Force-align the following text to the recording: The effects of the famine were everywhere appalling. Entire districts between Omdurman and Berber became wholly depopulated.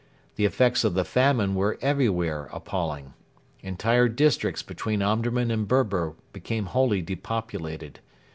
The 0.35 0.45
effects 0.45 0.83
of 0.83 0.95
the 0.95 1.05
famine 1.05 1.53
were 1.53 1.77
everywhere 1.79 2.49
appalling. 2.51 3.13
Entire 3.61 4.09
districts 4.09 4.63
between 4.63 5.03
Omdurman 5.03 5.51
and 5.51 5.67
Berber 5.67 6.15
became 6.33 6.65
wholly 6.65 7.03
depopulated. 7.03 7.99